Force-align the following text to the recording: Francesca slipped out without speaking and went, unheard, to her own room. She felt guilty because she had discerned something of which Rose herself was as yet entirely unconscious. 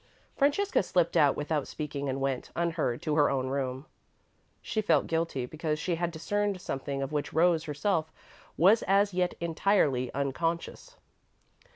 Francesca 0.35 0.81
slipped 0.81 1.15
out 1.15 1.35
without 1.37 1.67
speaking 1.67 2.09
and 2.09 2.19
went, 2.19 2.49
unheard, 2.55 3.03
to 3.03 3.13
her 3.13 3.29
own 3.29 3.49
room. 3.49 3.85
She 4.59 4.81
felt 4.81 5.05
guilty 5.05 5.45
because 5.45 5.77
she 5.77 5.93
had 5.93 6.09
discerned 6.09 6.59
something 6.59 7.03
of 7.03 7.11
which 7.11 7.33
Rose 7.33 7.65
herself 7.65 8.11
was 8.57 8.81
as 8.87 9.13
yet 9.13 9.35
entirely 9.39 10.11
unconscious. 10.15 10.95